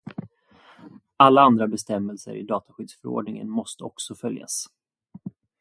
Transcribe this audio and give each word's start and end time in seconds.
Alla 1.17 1.41
andra 1.41 1.67
bestämmelser 1.67 2.33
i 2.35 2.43
dataskyddsförordningen 2.43 3.49
måste 3.49 3.83
också 3.83 4.15
följas. 4.15 4.65